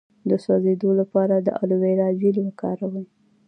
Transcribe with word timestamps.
د 0.29 0.31
سوځیدو 0.43 0.89
لپاره 0.99 1.35
د 1.39 1.47
الوویرا 1.61 2.07
جیل 2.19 2.37
وکاروئ 2.41 3.05